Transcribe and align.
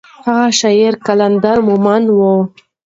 هغه 0.27 0.47
شاعر 0.59 0.93
قلندر 1.05 1.57
مومند 1.67 2.07
و. 2.17 2.19